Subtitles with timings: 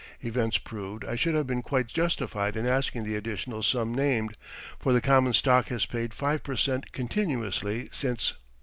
[0.23, 4.35] Events proved I should have been quite justified in asking the additional sum named,
[4.79, 8.33] for the common stock has paid five per cent continuously since.